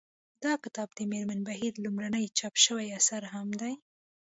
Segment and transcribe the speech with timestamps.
[0.43, 3.73] دا کتاب د مېرمن بهیر لومړنی چاپ شوی اثر هم دی